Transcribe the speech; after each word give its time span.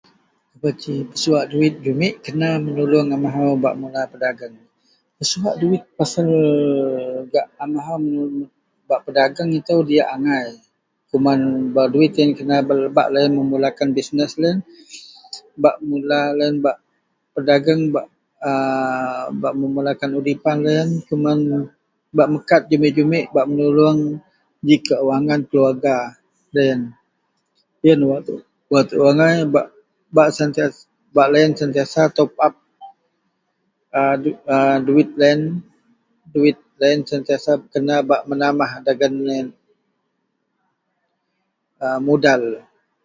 Suwak 1.21 1.45
duit 1.51 1.75
kumek 1.83 2.13
kena 2.25 2.49
menulung 2.65 3.07
a 3.15 3.17
mahau 3.23 3.51
suak 5.31 5.55
duit 5.61 5.83
pasal 5.97 6.27
gak 7.33 7.45
a 7.61 7.63
mahau 7.73 7.97
ba 8.87 8.95
pedagang 9.05 9.51
ito 9.59 9.75
diak 9.89 10.09
angai 10.15 10.47
keman 11.09 11.39
duit 11.93 12.11
yian 12.17 12.29
kena 12.37 12.55
nebak 12.67 13.07
lo 13.13 13.17
yian 13.21 13.33
memulakan 13.39 13.89
business 13.97 14.31
lo 14.41 14.49
yian 14.49 16.55
ba 16.63 16.71
perdagang 17.33 17.81
keman 20.01 20.17
udipan 20.19 20.55
lo 20.65 20.69
yian 20.77 20.89
ba 22.17 22.23
mekat 22.33 22.61
jumek-jumek 22.69 23.25
ba 23.35 23.43
menulung 23.49 23.99
ji 24.67 24.75
kewangan 24.87 25.41
keluarga 25.49 25.95
lo 26.53 26.61
yian, 26.67 26.81
yianlah 27.85 28.21
wak 28.71 28.83
tuu 28.89 29.05
angai 29.11 29.35
ba 29.47 29.61
lo 31.31 31.35
yian 31.41 31.53
sentiasa 31.59 32.01
kena 32.11 32.15
to 32.17 32.23
up 32.45 32.55
duit 34.85 35.09
dan 35.21 35.39
ba 38.07 38.17
menambah 38.29 38.71
modal. 42.07 42.43